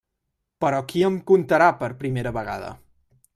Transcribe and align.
Però 0.63 0.79
qui 0.91 1.03
em 1.09 1.19
contarà 1.33 1.67
per 1.83 1.91
primera 2.01 2.33
vegada? 2.39 2.73